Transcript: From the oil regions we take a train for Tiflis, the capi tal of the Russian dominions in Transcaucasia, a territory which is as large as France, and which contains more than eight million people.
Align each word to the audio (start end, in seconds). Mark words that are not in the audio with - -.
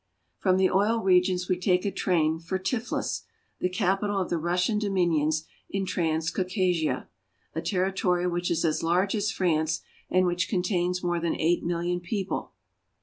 From 0.39 0.57
the 0.57 0.71
oil 0.71 0.99
regions 0.99 1.47
we 1.47 1.59
take 1.59 1.85
a 1.85 1.91
train 1.91 2.39
for 2.39 2.57
Tiflis, 2.57 3.21
the 3.59 3.69
capi 3.69 4.07
tal 4.07 4.19
of 4.19 4.31
the 4.31 4.39
Russian 4.39 4.79
dominions 4.79 5.45
in 5.69 5.85
Transcaucasia, 5.85 7.05
a 7.53 7.61
territory 7.61 8.25
which 8.25 8.49
is 8.49 8.65
as 8.65 8.81
large 8.81 9.13
as 9.13 9.29
France, 9.29 9.81
and 10.09 10.25
which 10.25 10.49
contains 10.49 11.03
more 11.03 11.19
than 11.19 11.35
eight 11.39 11.63
million 11.63 11.99
people. 11.99 12.51